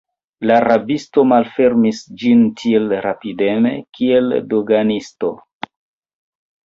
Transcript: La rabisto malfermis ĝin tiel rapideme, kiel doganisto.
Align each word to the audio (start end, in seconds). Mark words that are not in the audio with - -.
La 0.51 0.55
rabisto 0.63 1.23
malfermis 1.31 1.99
ĝin 2.23 2.41
tiel 2.61 2.97
rapideme, 3.09 3.75
kiel 3.99 4.33
doganisto. 4.55 5.31